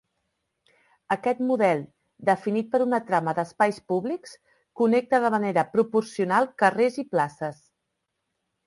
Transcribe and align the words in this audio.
Aquest 1.15 1.43
model, 1.49 1.83
definit 2.31 2.71
per 2.71 2.81
una 2.87 3.01
trama 3.11 3.35
d'espais 3.41 3.79
públics, 3.93 4.35
connecta 4.83 5.21
de 5.27 5.33
manera 5.37 5.67
proporcional 5.79 6.53
carrers 6.65 7.01
i 7.07 7.09
places. 7.15 7.67